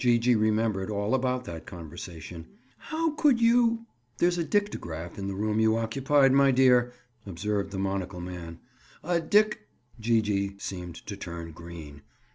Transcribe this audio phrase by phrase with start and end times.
[0.03, 2.47] Gee gee remembered all about that conversation.
[2.75, 3.85] "How could you—"
[4.17, 6.91] "There's a dictograph in the room you occupied, my dear,"
[7.27, 8.57] observed the monocle man.
[9.03, 9.67] "A dic—"
[9.99, 12.01] Gee gee seemed to turn green.